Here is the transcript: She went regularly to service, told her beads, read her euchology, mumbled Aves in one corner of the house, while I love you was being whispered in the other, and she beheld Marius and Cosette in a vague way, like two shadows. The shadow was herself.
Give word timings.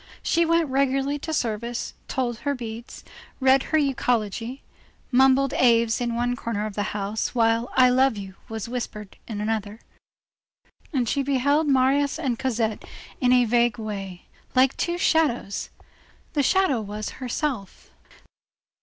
She 0.23 0.47
went 0.47 0.67
regularly 0.67 1.19
to 1.19 1.31
service, 1.31 1.93
told 2.07 2.39
her 2.39 2.55
beads, 2.55 3.03
read 3.39 3.61
her 3.69 3.77
euchology, 3.77 4.61
mumbled 5.11 5.53
Aves 5.53 6.01
in 6.01 6.15
one 6.15 6.35
corner 6.35 6.65
of 6.65 6.73
the 6.73 6.89
house, 6.97 7.35
while 7.35 7.69
I 7.75 7.91
love 7.91 8.17
you 8.17 8.33
was 8.49 8.65
being 8.65 8.71
whispered 8.73 9.17
in 9.27 9.37
the 9.45 9.53
other, 9.53 9.79
and 10.91 11.07
she 11.07 11.21
beheld 11.21 11.67
Marius 11.67 12.17
and 12.17 12.39
Cosette 12.39 12.83
in 13.19 13.31
a 13.31 13.45
vague 13.45 13.77
way, 13.77 14.25
like 14.55 14.75
two 14.75 14.97
shadows. 14.97 15.69
The 16.33 16.41
shadow 16.41 16.81
was 16.81 17.09
herself. 17.21 17.91